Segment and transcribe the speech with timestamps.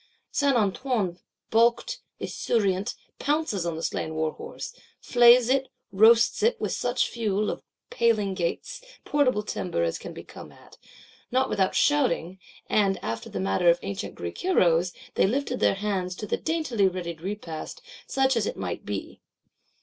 [0.31, 1.19] Saint Antoine,
[1.51, 7.61] baulked, esurient, pounces on the slain warhorse; flays it; roasts it, with such fuel, of
[7.91, 13.69] paling, gates, portable timber as can be come at,—not without shouting: and, after the manner
[13.69, 18.47] of ancient Greek Heroes, they lifted their hands to the daintily readied repast; such as
[18.47, 19.21] it might be.